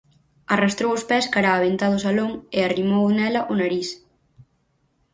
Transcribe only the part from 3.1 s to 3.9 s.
nela o nariz.